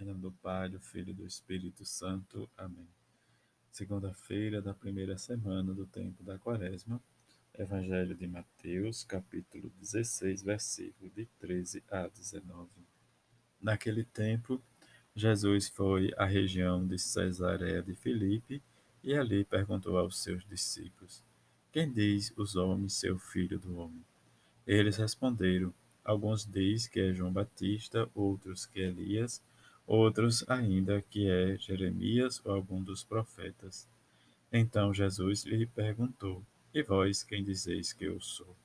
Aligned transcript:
Em 0.00 0.04
nome 0.06 0.20
do 0.22 0.32
Pai, 0.32 0.66
do 0.70 0.80
Filho 0.80 1.10
e 1.10 1.12
do 1.12 1.26
Espírito 1.26 1.84
Santo. 1.84 2.48
Amém. 2.56 2.88
Segunda-feira 3.70 4.62
da 4.62 4.72
primeira 4.72 5.18
semana 5.18 5.74
do 5.74 5.84
tempo 5.84 6.22
da 6.22 6.38
Quaresma. 6.38 7.02
Evangelho 7.52 8.14
de 8.14 8.26
Mateus, 8.26 9.04
capítulo 9.04 9.70
16, 9.78 10.42
versículo 10.42 11.10
de 11.10 11.26
13 11.38 11.84
a 11.90 12.08
19. 12.08 12.70
Naquele 13.60 14.02
tempo, 14.02 14.62
Jesus 15.14 15.68
foi 15.68 16.10
à 16.16 16.24
região 16.24 16.86
de 16.86 16.98
Cesareia 16.98 17.82
de 17.82 17.94
Filipe 17.94 18.62
e 19.04 19.12
ali 19.12 19.44
perguntou 19.44 19.98
aos 19.98 20.22
seus 20.22 20.42
discípulos: 20.46 21.22
Quem 21.70 21.92
diz 21.92 22.32
os 22.38 22.56
homens 22.56 22.94
ser 22.94 23.12
o 23.12 23.18
filho 23.18 23.58
do 23.58 23.76
homem? 23.76 24.02
Eles 24.66 24.96
responderam: 24.96 25.74
Alguns 26.02 26.46
dizem 26.46 26.90
que 26.90 27.00
é 27.00 27.12
João 27.12 27.30
Batista, 27.30 28.08
outros 28.14 28.64
que 28.64 28.80
é 28.80 28.84
Elias 28.84 29.42
outros 29.90 30.48
ainda 30.48 31.02
que 31.02 31.28
é 31.28 31.58
Jeremias 31.58 32.40
ou 32.44 32.52
algum 32.52 32.80
dos 32.80 33.02
profetas. 33.02 33.88
Então 34.52 34.94
Jesus 34.94 35.44
lhe 35.44 35.66
perguntou: 35.66 36.44
E 36.72 36.80
vós 36.80 37.24
quem 37.24 37.42
dizeis 37.42 37.92
que 37.92 38.04
eu 38.04 38.20
sou? 38.20 38.56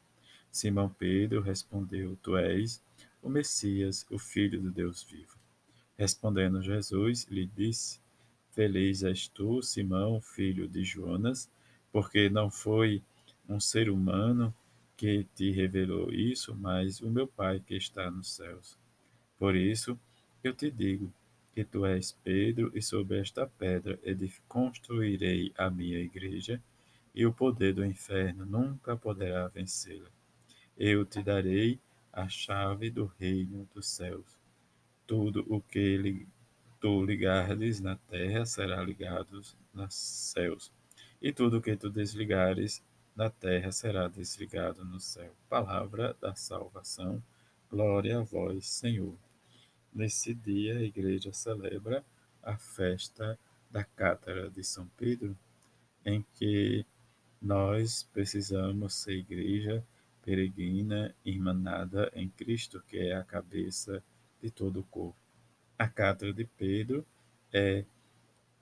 Simão 0.52 0.88
Pedro 0.88 1.42
respondeu: 1.42 2.16
Tu 2.22 2.38
és 2.38 2.80
o 3.24 3.28
Messias, 3.28 4.06
o 4.12 4.20
Filho 4.20 4.62
do 4.62 4.70
Deus 4.70 5.02
vivo. 5.02 5.36
Respondendo 5.98 6.62
Jesus, 6.62 7.26
lhe 7.26 7.48
disse: 7.48 8.00
Feliz 8.52 9.02
és 9.02 9.28
tu, 9.28 9.64
Simão, 9.64 10.22
filho 10.22 10.68
de 10.68 10.84
Jonas, 10.84 11.50
porque 11.92 12.30
não 12.30 12.52
foi 12.52 13.02
um 13.50 13.60
ser 13.60 13.90
humano 13.90 14.54
que 14.96 15.26
te 15.36 15.50
revelou 15.50 16.14
isso, 16.14 16.56
mas 16.56 17.02
o 17.02 17.10
meu 17.10 17.28
Pai 17.28 17.60
que 17.60 17.76
está 17.76 18.12
nos 18.12 18.36
céus. 18.36 18.78
Por 19.40 19.56
isso, 19.56 20.00
eu 20.48 20.54
te 20.54 20.70
digo 20.70 21.12
que 21.54 21.64
tu 21.64 21.86
és 21.86 22.12
Pedro, 22.12 22.72
e 22.76 22.82
sobre 22.82 23.20
esta 23.20 23.48
pedra 23.48 23.98
construirei 24.48 25.54
a 25.58 25.70
minha 25.70 26.00
igreja, 26.00 26.62
e 27.16 27.26
o 27.26 27.34
poder 27.34 27.74
do 27.74 27.86
inferno 27.86 28.46
nunca 28.46 28.96
poderá 28.96 29.48
vencê-la. 29.48 30.10
Eu 30.78 31.06
te 31.06 31.24
darei 31.24 31.80
a 32.12 32.28
chave 32.28 32.90
do 32.90 33.06
reino 33.18 33.68
dos 33.74 33.88
céus. 33.88 34.38
Tudo 35.08 35.46
o 35.48 35.62
que 35.62 36.28
tu 36.80 37.04
ligares 37.06 37.80
na 37.80 37.96
terra 37.96 38.46
será 38.46 38.84
ligado 38.84 39.42
nos 39.74 39.96
céus, 39.96 40.72
e 41.22 41.32
tudo 41.32 41.58
o 41.58 41.62
que 41.62 41.76
tu 41.76 41.90
desligares 41.90 42.84
na 43.16 43.30
terra 43.30 43.72
será 43.72 44.08
desligado 44.08 44.84
no 44.84 45.00
céu. 45.00 45.34
Palavra 45.50 46.16
da 46.20 46.36
salvação. 46.36 47.24
Glória 47.72 48.20
a 48.20 48.22
vós, 48.22 48.68
Senhor. 48.68 49.25
Nesse 49.96 50.34
dia, 50.34 50.78
a 50.78 50.84
igreja 50.84 51.32
celebra 51.32 52.04
a 52.44 52.58
festa 52.58 53.40
da 53.72 53.82
Cátedra 53.82 54.50
de 54.50 54.62
São 54.62 54.86
Pedro, 54.98 55.38
em 56.06 56.22
que 56.36 56.86
nós 57.42 58.04
precisamos 58.12 58.94
ser 58.94 59.14
igreja 59.14 59.82
peregrina, 60.22 61.16
irmanada 61.24 62.12
em 62.14 62.28
Cristo, 62.28 62.84
que 62.90 62.98
é 62.98 63.16
a 63.16 63.24
cabeça 63.24 64.04
de 64.44 64.52
todo 64.52 64.82
o 64.82 64.84
corpo. 64.84 65.16
A 65.80 65.88
Cátedra 65.88 66.34
de 66.34 66.44
Pedro 66.44 67.06
é 67.54 67.86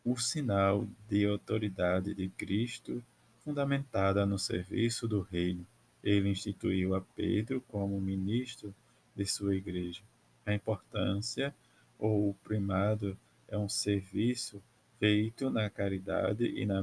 o 0.06 0.16
sinal 0.16 0.88
de 1.10 1.26
autoridade 1.26 2.14
de 2.14 2.30
Cristo, 2.30 3.04
fundamentada 3.44 4.24
no 4.24 4.38
serviço 4.38 5.08
do 5.08 5.22
reino. 5.22 5.66
Ele 6.04 6.30
instituiu 6.30 6.94
a 6.94 7.02
Pedro 7.02 7.60
como 7.62 8.00
ministro 8.00 8.72
de 9.16 9.26
sua 9.26 9.56
igreja. 9.56 10.04
A 10.46 10.54
importância 10.54 11.56
ou 11.98 12.30
o 12.30 12.34
primado 12.34 13.18
é 13.48 13.58
um 13.58 13.70
serviço 13.70 14.62
feito 15.00 15.50
na 15.50 15.70
caridade 15.70 16.46
e 16.46 16.66
na 16.66 16.82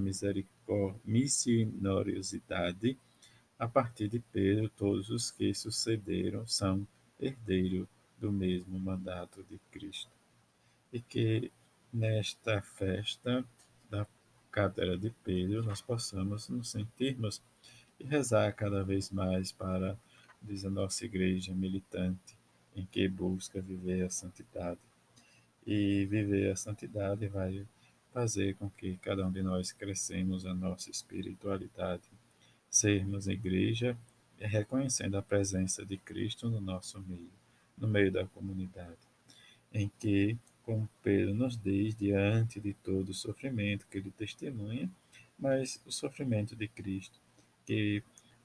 missiosidade. 1.05 2.99
A 3.59 3.69
partir 3.69 4.09
de 4.09 4.19
Pedro, 4.19 4.69
todos 4.71 5.11
os 5.11 5.31
que 5.31 5.53
sucederam 5.55 6.47
são 6.47 6.87
herdeiros 7.19 7.87
do 8.19 8.33
mesmo 8.33 8.79
mandato 8.79 9.43
de 9.45 9.59
Cristo. 9.71 10.11
E 10.93 11.01
que 11.01 11.51
nesta 11.93 12.63
festa 12.63 13.45
da 13.91 14.07
Cátedra 14.51 14.97
de 14.97 15.11
Pedro 15.25 15.63
nós 15.63 15.81
possamos 15.81 16.49
nos 16.49 16.71
sentirmos 16.71 17.43
e 17.99 18.05
rezar 18.05 18.53
cada 18.53 18.83
vez 18.83 19.11
mais 19.11 19.53
para, 19.53 19.99
diz 20.41 20.65
a 20.65 20.71
nossa 20.71 21.05
igreja 21.05 21.55
militante, 21.55 22.40
em 22.75 22.85
que 22.87 23.09
busca 23.09 23.61
viver 23.61 24.05
a 24.05 24.11
santidade. 24.11 24.81
E 25.67 26.07
viver 26.07 26.51
a 26.51 26.57
santidade 26.57 27.27
vai 27.29 27.67
fazer 28.13 28.57
com 28.57 28.69
que 28.71 28.97
cada 28.99 29.27
um 29.27 29.31
de 29.31 29.43
nós 29.43 29.73
crescemos 29.73 30.45
a 30.45 30.55
nossa 30.55 30.91
espiritualidade, 30.91 32.03
sermos 32.69 33.29
igreja 33.29 33.97
e 34.39 34.47
reconhecendo 34.47 35.17
a 35.17 35.23
presença 35.23 35.85
de 35.85 35.97
Cristo 35.97 36.49
no 36.49 36.61
nosso 36.61 37.01
meio, 37.01 37.31
no 37.77 37.87
meio 37.87 38.11
da 38.11 38.27
comunidade, 38.27 38.99
em 39.73 39.91
que, 39.99 40.37
como 40.65 40.89
Pedro 41.03 41.35
nos 41.35 41.57
diz, 41.57 41.95
diante 41.95 42.61
de 42.61 42.73
todo 42.75 43.11
o 43.11 43.15
sofrimento 43.15 43.87
que 43.89 43.99
ele 43.99 44.11
testemunha, 44.11 44.91
mas 45.39 45.81
o 45.87 45.93
sofrimento 45.93 46.57
de 46.57 46.69
Cristo, 46.69 47.19
que 47.65 48.03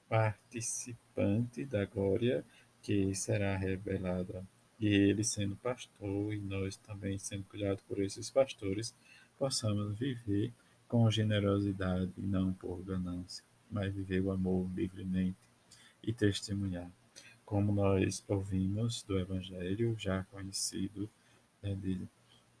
participante 0.08 1.64
da 1.64 1.84
glória 1.84 2.44
que 2.86 3.12
será 3.16 3.56
revelada. 3.56 4.46
E 4.78 4.86
ele 4.86 5.24
sendo 5.24 5.56
pastor 5.56 6.32
e 6.32 6.38
nós 6.38 6.76
também 6.76 7.18
sendo 7.18 7.42
cuidados 7.44 7.82
por 7.82 8.00
esses 8.00 8.30
pastores, 8.30 8.94
possamos 9.36 9.98
viver 9.98 10.52
com 10.86 11.10
generosidade 11.10 12.12
e 12.16 12.20
não 12.20 12.52
por 12.52 12.80
ganância, 12.84 13.42
mas 13.68 13.92
viver 13.92 14.20
o 14.20 14.30
amor 14.30 14.70
livremente 14.72 15.36
e 16.00 16.12
testemunhar. 16.12 16.88
Como 17.44 17.72
nós 17.72 18.22
ouvimos 18.28 19.02
do 19.02 19.18
Evangelho, 19.18 19.96
já 19.98 20.22
conhecido, 20.30 21.10
né, 21.60 21.74
de, 21.74 22.06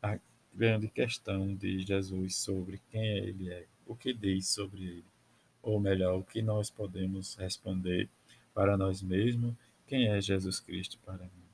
a 0.02 0.18
grande 0.52 0.88
questão 0.88 1.54
de 1.54 1.82
Jesus 1.82 2.34
sobre 2.34 2.80
quem 2.90 3.18
ele 3.18 3.52
é, 3.52 3.64
o 3.86 3.94
que 3.94 4.12
diz 4.12 4.48
sobre 4.48 4.82
ele, 4.82 5.04
ou 5.62 5.78
melhor, 5.78 6.18
o 6.18 6.24
que 6.24 6.42
nós 6.42 6.68
podemos 6.68 7.36
responder 7.36 8.08
para 8.52 8.76
nós 8.76 9.00
mesmos 9.02 9.54
quem 9.86 10.08
é 10.08 10.20
Jesus 10.20 10.60
Cristo 10.60 10.98
para 11.04 11.24
mim? 11.24 11.46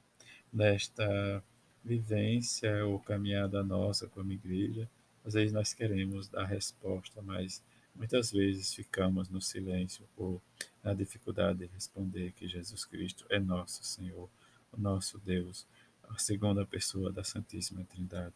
Nesta 0.53 1.43
vivência 1.84 2.84
ou 2.87 2.98
caminhada 2.98 3.62
nossa 3.62 4.09
como 4.09 4.32
igreja, 4.32 4.88
às 5.25 5.34
vezes 5.34 5.53
nós 5.53 5.75
queremos 5.75 6.28
dar 6.28 6.44
resposta, 6.44 7.20
mas 7.22 7.62
muitas 7.94 8.32
vezes 8.32 8.75
ficamos 8.75 9.28
no 9.28 9.41
silêncio 9.41 10.06
ou 10.16 10.41
na 10.82 10.94
dificuldade 10.94 11.60
de 11.60 11.66
responder 11.66 12.32
que 12.32 12.48
Jesus 12.48 12.84
Cristo 12.84 13.26
é 13.28 13.38
nosso 13.38 13.84
Senhor, 13.84 14.28
o 14.72 14.81
nosso 14.81 15.19
Deus, 15.19 15.66
a 16.09 16.19
segunda 16.19 16.64
pessoa 16.66 17.12
da 17.12 17.22
Santíssima 17.22 17.84
Trindade. 17.84 18.34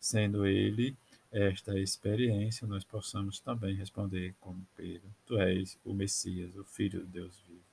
Sendo 0.00 0.46
Ele 0.46 0.96
esta 1.30 1.78
experiência, 1.78 2.66
nós 2.66 2.84
possamos 2.84 3.40
também 3.40 3.74
responder 3.74 4.34
como 4.40 4.66
Pedro: 4.76 5.08
Tu 5.26 5.38
és 5.38 5.78
o 5.84 5.92
Messias, 5.92 6.56
o 6.56 6.64
Filho 6.64 7.00
de 7.00 7.06
Deus 7.06 7.42
vivo. 7.46 7.64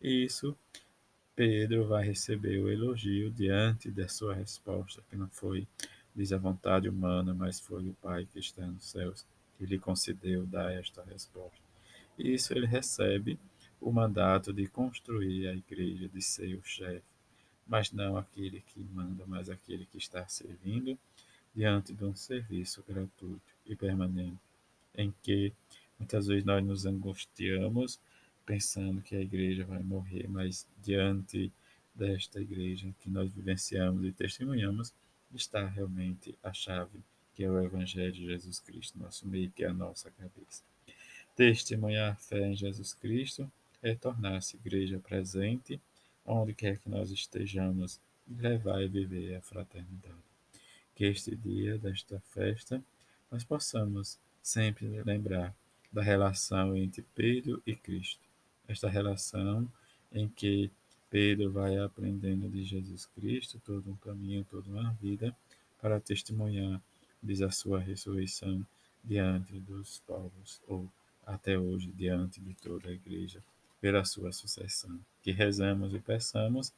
E 0.00 0.24
isso 0.24 0.56
Pedro 1.34 1.86
vai 1.86 2.04
receber 2.04 2.58
o 2.58 2.68
elogio 2.68 3.30
diante 3.30 3.90
da 3.90 4.08
sua 4.08 4.34
resposta, 4.34 5.02
que 5.08 5.16
não 5.16 5.28
foi, 5.28 5.66
diz 6.14 6.32
a 6.32 6.38
vontade 6.38 6.88
humana, 6.88 7.32
mas 7.32 7.60
foi 7.60 7.88
o 7.88 7.94
Pai 7.94 8.26
que 8.26 8.38
está 8.38 8.66
nos 8.66 8.90
céus 8.90 9.24
que 9.56 9.66
lhe 9.66 9.78
concedeu 9.78 10.46
dar 10.46 10.72
esta 10.72 11.02
resposta. 11.04 11.60
E 12.18 12.34
isso 12.34 12.52
ele 12.52 12.66
recebe 12.66 13.38
o 13.80 13.90
mandato 13.90 14.52
de 14.52 14.66
construir 14.66 15.48
a 15.48 15.54
igreja, 15.54 16.08
de 16.08 16.20
ser 16.20 16.54
o 16.54 16.62
chefe, 16.62 17.04
mas 17.66 17.92
não 17.92 18.16
aquele 18.16 18.60
que 18.60 18.80
manda, 18.80 19.24
mas 19.26 19.48
aquele 19.48 19.86
que 19.86 19.98
está 19.98 20.26
servindo 20.28 20.98
diante 21.54 21.92
de 21.92 22.04
um 22.04 22.14
serviço 22.14 22.84
gratuito 22.86 23.40
e 23.66 23.74
permanente, 23.76 24.38
em 24.94 25.12
que 25.22 25.52
muitas 25.98 26.26
vezes 26.26 26.44
nós 26.44 26.64
nos 26.64 26.86
angustiamos 26.86 28.00
pensando 28.46 29.00
que 29.02 29.14
a 29.16 29.20
igreja 29.20 29.64
vai 29.64 29.82
morrer, 29.82 30.28
mas 30.28 30.66
diante 30.82 31.52
desta 31.94 32.40
igreja 32.40 32.92
que 33.00 33.10
nós 33.10 33.32
vivenciamos 33.32 34.04
e 34.04 34.12
testemunhamos, 34.12 34.92
está 35.34 35.66
realmente 35.66 36.36
a 36.42 36.52
chave, 36.52 36.98
que 37.34 37.44
é 37.44 37.50
o 37.50 37.62
Evangelho 37.62 38.12
de 38.12 38.26
Jesus 38.26 38.58
Cristo, 38.58 38.98
nosso 38.98 39.26
meio, 39.28 39.50
que 39.50 39.64
é 39.64 39.68
a 39.68 39.72
nossa 39.72 40.10
cabeça. 40.10 40.62
Testemunhar 41.36 42.12
a 42.12 42.16
fé 42.16 42.46
em 42.46 42.56
Jesus 42.56 42.94
Cristo 42.94 43.50
é 43.82 43.94
tornar-se 43.94 44.56
igreja 44.56 44.98
presente, 44.98 45.80
onde 46.24 46.54
quer 46.54 46.78
que 46.78 46.88
nós 46.88 47.10
estejamos, 47.10 48.00
e 48.28 48.34
levar 48.34 48.82
e 48.82 48.88
viver 48.88 49.36
a 49.36 49.40
fraternidade. 49.40 50.14
Que 50.94 51.04
este 51.04 51.34
dia 51.34 51.78
desta 51.78 52.20
festa 52.20 52.82
nós 53.30 53.44
possamos 53.44 54.18
sempre 54.42 55.02
lembrar 55.02 55.54
da 55.92 56.02
relação 56.02 56.76
entre 56.76 57.04
Pedro 57.14 57.62
e 57.66 57.74
Cristo 57.74 58.29
esta 58.70 58.88
relação 58.88 59.70
em 60.12 60.28
que 60.28 60.70
Pedro 61.08 61.50
vai 61.50 61.76
aprendendo 61.78 62.48
de 62.48 62.64
Jesus 62.64 63.06
Cristo, 63.06 63.60
todo 63.64 63.90
um 63.90 63.96
caminho, 63.96 64.46
toda 64.48 64.70
uma 64.70 64.92
vida, 64.94 65.36
para 65.80 66.00
testemunhar, 66.00 66.80
diz 67.22 67.42
a 67.42 67.50
sua 67.50 67.80
ressurreição 67.80 68.64
diante 69.02 69.58
dos 69.60 69.98
povos, 70.06 70.60
ou 70.68 70.88
até 71.26 71.58
hoje 71.58 71.92
diante 71.92 72.40
de 72.40 72.54
toda 72.54 72.88
a 72.88 72.92
igreja, 72.92 73.42
pela 73.80 74.04
sua 74.04 74.30
sucessão. 74.30 74.98
Que 75.22 75.32
rezamos 75.32 75.94
e 75.94 75.98
peçamos 75.98 76.72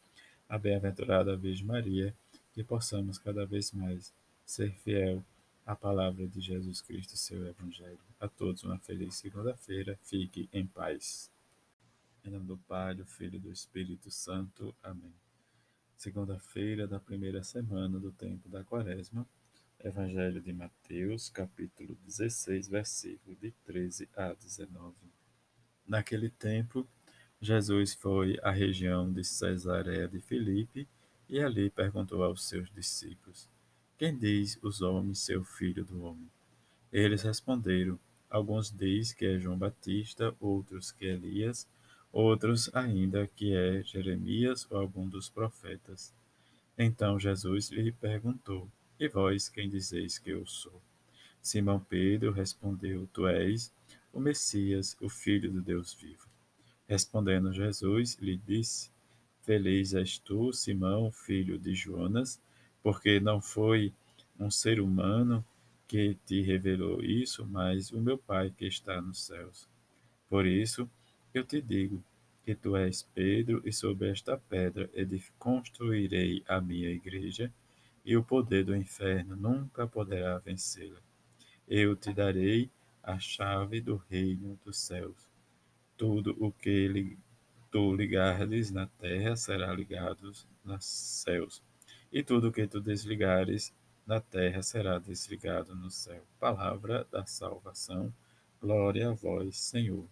a 0.49 0.57
bem-aventurada 0.57 1.37
Virgem 1.37 1.67
Maria, 1.67 2.15
que 2.55 2.63
possamos 2.63 3.19
cada 3.19 3.45
vez 3.45 3.73
mais 3.73 4.13
ser 4.47 4.73
fiel 4.85 5.23
à 5.67 5.75
palavra 5.75 6.27
de 6.27 6.41
Jesus 6.41 6.81
Cristo, 6.81 7.17
seu 7.17 7.47
Evangelho. 7.47 7.99
A 8.21 8.29
todos 8.29 8.63
uma 8.63 8.79
feliz 8.79 9.15
segunda-feira. 9.17 9.99
Fique 10.05 10.49
em 10.53 10.67
paz. 10.67 11.31
Em 12.25 12.31
nome 12.31 12.47
do 12.47 12.57
Pai, 12.57 12.95
do 12.95 13.05
Filho 13.05 13.35
e 13.35 13.41
do 13.41 13.51
Espírito 13.51 14.09
Santo. 14.09 14.73
Amém. 14.81 15.13
Segunda-feira 15.97 16.87
da 16.87 17.01
primeira 17.01 17.43
semana 17.43 17.99
do 17.99 18.13
tempo 18.13 18.49
da 18.49 18.63
Quaresma. 18.63 19.27
Evangelho 19.81 20.41
de 20.41 20.53
Mateus, 20.53 21.29
capítulo 21.29 21.97
16, 22.05 22.69
versículo 22.69 23.35
de 23.35 23.51
13 23.65 24.09
a 24.17 24.35
19. 24.35 24.95
Naquele 25.85 26.31
tempo, 26.31 26.87
Jesus 27.41 27.93
foi 27.93 28.39
à 28.41 28.53
região 28.53 29.13
de 29.13 29.25
Cesareia 29.25 30.07
de 30.07 30.21
Filipe 30.21 30.87
e 31.29 31.41
ali 31.41 31.71
perguntou 31.71 32.23
aos 32.23 32.45
seus 32.45 32.71
discípulos: 32.71 33.49
Quem 33.99 34.17
diz 34.17 34.57
os 34.63 34.81
homens 34.81 35.19
ser 35.19 35.39
o 35.39 35.45
filho 35.45 35.85
do 35.85 36.05
homem? 36.05 36.31
Eles 36.93 37.23
responderam: 37.23 37.99
Alguns 38.31 38.71
diz 38.71 39.13
que 39.13 39.27
é 39.27 39.41
João 39.41 39.59
Batista, 39.59 40.33
outros 40.39 40.93
que 40.93 41.07
é 41.07 41.15
Elias, 41.15 41.69
outros 42.13 42.71
ainda 42.75 43.27
que 43.27 43.55
é 43.55 43.83
Jeremias 43.83 44.67
ou 44.71 44.79
algum 44.79 45.09
dos 45.09 45.29
profetas. 45.29 46.15
Então 46.79 47.19
Jesus 47.19 47.71
lhe 47.71 47.91
perguntou: 47.91 48.69
e 49.03 49.09
vós, 49.09 49.49
quem 49.49 49.69
dizeis 49.69 50.17
que 50.17 50.31
eu 50.31 50.47
sou? 50.47 50.81
Simão 51.41 51.81
Pedro 51.81 52.31
respondeu: 52.31 53.09
Tu 53.13 53.27
és 53.27 53.75
o 54.13 54.21
Messias, 54.21 54.97
o 55.01 55.09
Filho 55.09 55.51
do 55.51 55.61
Deus 55.61 55.93
vivo. 55.93 56.29
Respondendo 56.87 57.53
Jesus, 57.53 58.17
lhe 58.21 58.37
disse: 58.37 58.93
Feliz 59.41 59.93
és 59.93 60.19
tu, 60.19 60.53
Simão, 60.53 61.11
filho 61.11 61.59
de 61.59 61.75
Jonas, 61.75 62.41
porque 62.81 63.19
não 63.19 63.41
foi 63.41 63.93
um 64.39 64.53
ser 64.53 64.79
humano 64.79 65.45
que 65.89 66.17
te 66.25 66.41
revelou 66.41 67.03
isso, 67.03 67.45
mas 67.45 67.91
o 67.91 68.01
meu 68.01 68.17
Pai 68.17 68.55
que 68.57 68.67
está 68.67 69.03
nos 69.03 69.25
céus. 69.25 69.69
Por 70.29 70.47
isso, 70.47 70.89
eu 71.35 71.45
te 71.45 71.61
digo 71.61 72.03
que 72.45 72.55
tu 72.55 72.77
és 72.77 73.03
Pedro, 73.15 73.63
e 73.65 73.73
sobre 73.73 74.11
esta 74.11 74.37
pedra 74.37 74.91
construirei 75.39 76.43
a 76.47 76.61
minha 76.61 76.91
igreja 76.91 77.53
e 78.05 78.17
o 78.17 78.25
poder 78.25 78.65
do 78.65 78.77
inferno 78.77 79.37
nunca 79.37 79.87
poderá 79.87 80.39
vencê-la. 80.39 81.01
Eu 81.69 81.95
te 81.95 82.13
darei 82.13 82.69
a 83.03 83.19
chave 83.19 83.81
do 83.81 83.97
reino 84.11 84.59
dos 84.65 84.79
céus. 84.79 85.29
Tudo 85.97 86.37
o 86.41 86.53
que 86.53 87.17
tu 87.71 87.95
ligares 87.95 88.71
na 88.71 88.87
terra 88.87 89.37
será 89.37 89.73
ligado 89.73 90.33
nos 90.65 90.85
céus, 90.85 91.63
e 92.13 92.23
tudo 92.23 92.49
o 92.49 92.53
que 92.53 92.67
tu 92.67 92.81
desligares 92.81 93.73
na 94.07 94.21
terra 94.21 94.63
será 94.63 94.99
desligado 94.99 95.75
no 95.75 95.91
céu. 95.91 96.23
Palavra 96.41 97.07
da 97.11 97.25
salvação. 97.25 98.13
Glória 98.61 99.11
a 99.11 99.13
vós, 99.13 99.57
Senhor. 99.57 100.07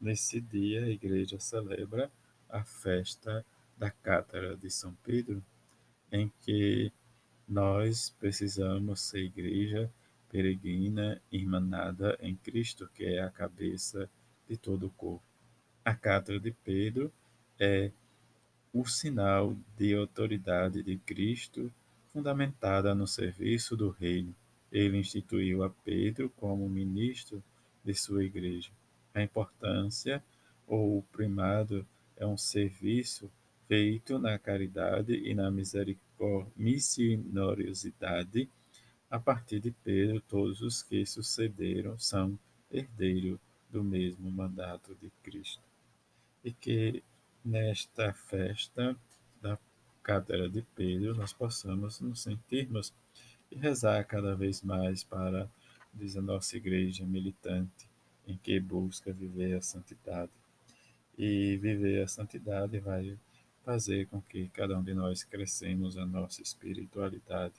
Nesse 0.00 0.40
dia, 0.40 0.84
a 0.84 0.88
igreja 0.88 1.40
celebra 1.40 2.10
a 2.48 2.62
festa 2.62 3.44
da 3.76 3.90
Cátedra 3.90 4.56
de 4.56 4.70
São 4.70 4.94
Pedro, 5.02 5.42
em 6.10 6.32
que 6.40 6.92
nós 7.48 8.10
precisamos 8.18 9.00
ser 9.00 9.20
igreja 9.20 9.90
peregrina, 10.30 11.20
irmanada 11.32 12.16
em 12.20 12.36
Cristo, 12.36 12.88
que 12.94 13.04
é 13.04 13.22
a 13.22 13.30
cabeça 13.30 14.08
de 14.48 14.56
todo 14.56 14.86
o 14.86 14.90
corpo. 14.90 15.24
A 15.84 15.94
cátedra 15.94 16.38
de 16.38 16.52
Pedro 16.52 17.12
é 17.58 17.90
o 18.72 18.86
sinal 18.86 19.56
de 19.76 19.94
autoridade 19.94 20.82
de 20.82 20.98
Cristo, 20.98 21.72
fundamentada 22.12 22.94
no 22.94 23.06
serviço 23.06 23.76
do 23.76 23.90
reino. 23.90 24.34
Ele 24.70 24.98
instituiu 24.98 25.64
a 25.64 25.70
Pedro 25.70 26.28
como 26.36 26.68
ministro 26.68 27.42
de 27.82 27.94
sua 27.94 28.22
igreja. 28.22 28.70
A 29.14 29.22
importância 29.22 30.22
ou 30.66 30.98
o 30.98 31.02
primado 31.02 31.86
é 32.16 32.26
um 32.26 32.36
serviço 32.36 33.30
feito 33.66 34.18
na 34.18 34.38
caridade 34.38 35.14
e 35.14 35.34
na 35.34 35.50
missioneriosidade, 36.56 38.48
a 39.10 39.18
partir 39.18 39.60
de 39.60 39.70
Pedro, 39.70 40.20
todos 40.22 40.60
os 40.60 40.82
que 40.82 41.04
sucederam 41.06 41.98
são 41.98 42.38
herdeiros 42.70 43.38
do 43.70 43.82
mesmo 43.82 44.30
mandato 44.30 44.94
de 44.96 45.10
Cristo. 45.22 45.62
E 46.44 46.52
que 46.52 47.02
nesta 47.44 48.12
festa 48.12 48.96
da 49.40 49.58
Cátedra 50.02 50.48
de 50.48 50.62
Pedro 50.74 51.14
nós 51.14 51.32
possamos 51.32 52.00
nos 52.00 52.22
sentirmos 52.22 52.94
e 53.50 53.56
rezar 53.56 54.04
cada 54.04 54.34
vez 54.34 54.62
mais 54.62 55.02
para, 55.04 55.50
diz 55.92 56.16
a 56.16 56.22
nossa 56.22 56.56
igreja 56.56 57.04
militante, 57.04 57.87
em 58.28 58.36
que 58.36 58.60
busca 58.60 59.12
viver 59.12 59.56
a 59.56 59.62
santidade. 59.62 60.30
E 61.16 61.56
viver 61.56 62.02
a 62.02 62.06
santidade 62.06 62.78
vai 62.78 63.18
fazer 63.64 64.06
com 64.06 64.20
que 64.20 64.48
cada 64.48 64.78
um 64.78 64.82
de 64.82 64.94
nós 64.94 65.24
crescemos 65.24 65.96
a 65.96 66.06
nossa 66.06 66.42
espiritualidade, 66.42 67.54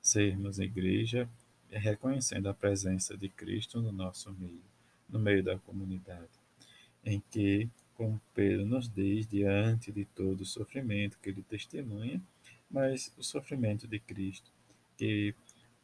sermos 0.00 0.58
igreja 0.58 1.28
e 1.70 1.78
reconhecendo 1.78 2.48
a 2.48 2.54
presença 2.54 3.16
de 3.16 3.28
Cristo 3.28 3.80
no 3.80 3.92
nosso 3.92 4.32
meio, 4.32 4.62
no 5.08 5.18
meio 5.18 5.44
da 5.44 5.58
comunidade, 5.58 6.28
em 7.04 7.22
que, 7.30 7.68
como 7.94 8.20
Pedro 8.34 8.66
nos 8.66 8.88
diz, 8.88 9.26
diante 9.26 9.92
de 9.92 10.04
todo 10.06 10.40
o 10.40 10.46
sofrimento 10.46 11.18
que 11.22 11.28
ele 11.28 11.42
testemunha, 11.42 12.20
mas 12.70 13.12
o 13.16 13.22
sofrimento 13.22 13.86
de 13.86 13.98
Cristo, 14.00 14.50
que 14.96 15.34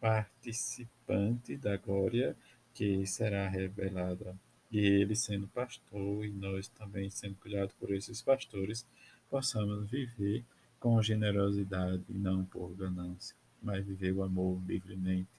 participante 0.00 1.56
da 1.56 1.76
glória 1.76 2.36
que 2.74 3.06
será 3.06 3.48
revelada, 3.48 4.36
e 4.70 4.78
ele 4.78 5.14
sendo 5.14 5.46
pastor 5.48 6.24
e 6.24 6.30
nós 6.30 6.68
também 6.68 7.08
sendo 7.08 7.36
cuidados 7.36 7.74
por 7.76 7.94
esses 7.94 8.20
pastores, 8.20 8.84
possamos 9.30 9.88
viver 9.88 10.44
com 10.80 11.00
generosidade 11.00 12.02
e 12.08 12.14
não 12.14 12.44
por 12.44 12.74
ganância, 12.74 13.34
mas 13.62 13.86
viver 13.86 14.12
o 14.12 14.22
amor 14.22 14.60
livremente 14.66 15.30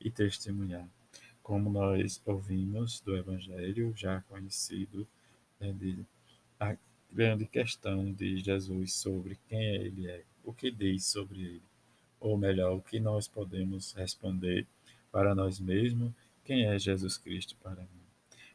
e 0.00 0.10
testemunhar. 0.10 0.88
Como 1.42 1.70
nós 1.70 2.20
ouvimos 2.24 3.00
do 3.00 3.16
Evangelho, 3.16 3.92
já 3.94 4.20
conhecido, 4.22 5.06
né, 5.60 5.72
de, 5.72 6.04
a 6.58 6.76
grande 7.12 7.44
questão 7.46 8.10
de 8.12 8.38
Jesus 8.40 8.94
sobre 8.94 9.38
quem 9.48 9.76
ele 9.76 10.08
é, 10.08 10.24
o 10.42 10.52
que 10.52 10.70
diz 10.70 11.06
sobre 11.06 11.40
ele, 11.40 11.62
ou 12.18 12.36
melhor, 12.36 12.76
o 12.76 12.82
que 12.82 12.98
nós 12.98 13.28
podemos 13.28 13.92
responder 13.92 14.66
para 15.12 15.34
nós 15.34 15.60
mesmos, 15.60 16.12
quem 16.44 16.66
é 16.66 16.78
Jesus 16.78 17.16
Cristo 17.16 17.56
para 17.62 17.80
mim. 17.80 18.06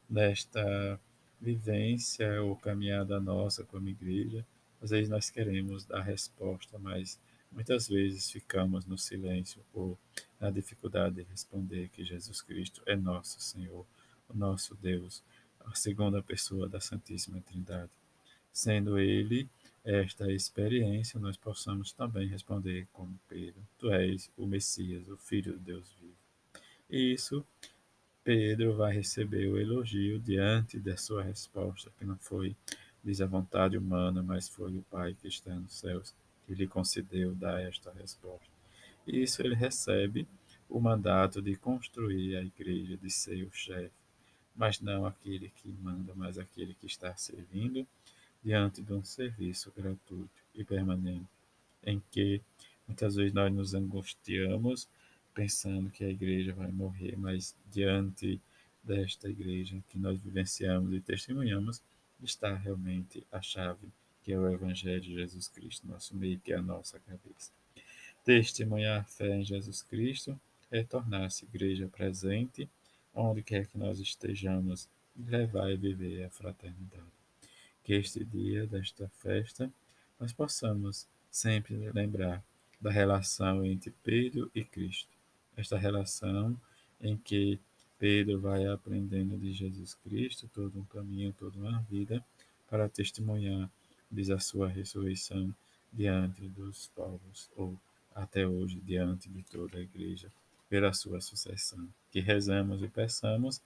Nesta 0.10 1.00
vivência 1.40 2.42
ou 2.42 2.56
caminhada 2.56 3.20
nossa 3.20 3.64
como 3.64 3.90
igreja, 3.90 4.46
às 4.82 4.90
vezes 4.90 5.10
nós 5.10 5.30
queremos 5.30 5.86
dar 5.86 6.02
resposta, 6.02 6.78
mas 6.78 7.20
muitas 7.52 7.88
vezes 7.88 8.30
ficamos 8.30 8.86
no 8.86 8.98
silêncio 8.98 9.62
ou 9.74 9.98
na 10.40 10.50
dificuldade 10.50 11.16
de 11.16 11.24
responder 11.24 11.90
que 11.90 12.04
Jesus 12.04 12.42
Cristo 12.42 12.82
é 12.86 12.96
nosso 12.96 13.40
Senhor, 13.40 13.86
o 14.30 14.38
nosso 14.38 14.76
Deus, 14.76 15.24
a 15.60 15.74
segunda 15.74 16.22
pessoa 16.22 16.68
da 16.68 16.80
Santíssima 16.80 17.42
Trindade. 17.42 17.92
Sendo 18.52 19.00
Ele 19.00 19.50
esta 19.84 20.32
experiência, 20.32 21.20
nós 21.20 21.38
possamos 21.38 21.92
também 21.92 22.28
responder 22.28 22.88
como 22.92 23.20
Pedro: 23.28 23.62
Tu 23.78 23.92
és 23.92 24.32
o 24.36 24.46
Messias, 24.46 25.08
o 25.08 25.18
Filho 25.18 25.54
de 25.54 25.60
Deus 25.60 25.96
vivo. 26.00 26.16
E 26.90 27.14
isso 27.14 27.46
Pedro 28.26 28.76
vai 28.76 28.92
receber 28.92 29.48
o 29.48 29.60
elogio 29.60 30.18
diante 30.18 30.80
da 30.80 30.98
sua 30.98 31.22
resposta, 31.22 31.92
que 32.00 32.04
não 32.04 32.18
foi 32.18 32.56
diz 33.04 33.22
a 33.22 33.28
vontade 33.28 33.78
humana, 33.78 34.24
mas 34.24 34.50
foi 34.50 34.76
o 34.76 34.82
Pai 34.90 35.14
que 35.14 35.28
está 35.28 35.54
nos 35.54 35.76
céus 35.76 36.12
que 36.48 36.56
lhe 36.56 36.66
concedeu 36.66 37.36
dar 37.36 37.62
esta 37.62 37.94
resposta. 37.94 38.50
E 39.06 39.22
isso 39.22 39.44
ele 39.44 39.54
recebe 39.54 40.28
o 40.68 40.80
mandato 40.80 41.40
de 41.40 41.56
construir 41.56 42.36
a 42.36 42.42
igreja, 42.42 42.98
de 42.98 43.12
ser 43.12 43.44
o 43.44 43.52
chefe, 43.54 43.92
mas 44.56 44.82
não 44.82 45.06
aquele 45.06 45.50
que 45.62 45.70
manda, 45.84 46.12
mas 46.16 46.40
aquele 46.40 46.74
que 46.74 46.88
está 46.88 47.16
servindo 47.16 47.86
diante 48.44 48.82
de 48.82 48.92
um 48.92 49.04
serviço 49.04 49.72
gratuito 49.78 50.42
e 50.56 50.64
permanente, 50.64 51.30
em 51.86 52.02
que 52.10 52.42
muitas 52.88 53.16
vezes 53.16 53.34
nós 53.34 53.54
nos 53.54 53.76
angustiamos 53.76 54.88
pensando 55.36 55.92
que 55.92 56.04
a 56.04 56.10
igreja 56.10 56.54
vai 56.54 56.72
morrer, 56.72 57.16
mas 57.18 57.54
diante 57.70 58.40
desta 58.82 59.30
igreja 59.30 59.84
que 59.90 60.00
nós 60.00 60.22
vivenciamos 60.22 60.94
e 60.94 61.02
testemunhamos, 61.02 61.82
está 62.24 62.56
realmente 62.56 63.28
a 63.32 63.42
chave, 63.42 63.90
que 64.24 64.32
é 64.32 64.40
o 64.40 64.50
Evangelho 64.50 65.02
de 65.02 65.14
Jesus 65.14 65.50
Cristo, 65.50 65.88
nosso 65.88 66.16
meio, 66.16 66.40
que 66.40 66.54
é 66.54 66.56
a 66.56 66.62
nossa 66.62 67.00
cabeça. 67.00 67.52
Testemunhar 68.24 69.02
a 69.02 69.04
fé 69.04 69.36
em 69.36 69.44
Jesus 69.44 69.82
Cristo 69.82 70.40
é 70.72 70.84
tornar-se 70.84 71.46
igreja 71.46 71.88
presente, 71.88 72.70
onde 73.14 73.44
quer 73.44 73.68
que 73.68 73.78
nós 73.78 74.00
estejamos, 74.00 74.88
levar 75.16 75.70
e 75.70 75.78
viver 75.78 76.24
a 76.24 76.30
fraternidade. 76.30 77.04
Que 77.84 77.94
este 77.94 78.24
dia 78.24 78.66
desta 78.66 79.08
festa 79.10 79.72
nós 80.20 80.32
possamos 80.32 81.08
sempre 81.30 81.76
lembrar 81.92 82.44
da 82.80 82.90
relação 82.90 83.66
entre 83.66 83.94
Pedro 84.04 84.50
e 84.56 84.64
Cristo. 84.64 85.15
Esta 85.56 85.78
relação 85.78 86.60
em 87.00 87.18
que 87.18 87.60
Pedro 87.98 88.40
vai 88.40 88.66
aprendendo 88.68 89.38
de 89.38 89.54
Jesus 89.54 89.94
Cristo 89.96 90.50
todo 90.54 90.80
um 90.80 90.84
caminho, 90.86 91.34
toda 91.38 91.58
uma 91.58 91.80
vida, 91.90 92.24
para 92.70 92.90
testemunhar, 92.90 93.70
diz 94.12 94.30
a 94.30 94.40
sua 94.40 94.68
ressurreição 94.68 95.54
diante 95.92 96.48
dos 96.50 96.88
povos, 96.96 97.50
ou 97.56 97.80
até 98.14 98.46
hoje 98.46 98.80
diante 98.82 99.30
de 99.30 99.44
toda 99.44 99.78
a 99.78 99.82
igreja, 99.82 100.30
pela 100.70 100.94
sua 100.94 101.22
sucessão. 101.22 101.88
Que 102.12 102.20
rezamos 102.20 102.82
e 102.82 102.88
peçamos 102.88 103.62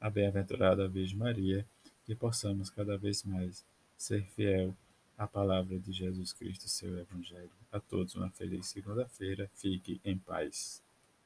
a 0.00 0.10
bem-aventurada 0.10 0.88
Virgem 0.88 1.16
Maria, 1.16 1.66
que 2.04 2.14
possamos 2.14 2.70
cada 2.70 2.96
vez 2.98 3.22
mais 3.24 3.64
ser 3.96 4.24
fiel 4.24 4.74
à 5.16 5.26
palavra 5.26 5.78
de 5.78 5.92
Jesus 5.92 6.32
Cristo, 6.32 6.68
seu 6.68 6.98
Evangelho. 6.98 7.50
A 7.70 7.78
todos 7.78 8.14
uma 8.14 8.30
feliz 8.30 8.66
segunda-feira. 8.66 9.50
Fique 9.54 10.00
em 10.04 10.18
paz. 10.18 10.82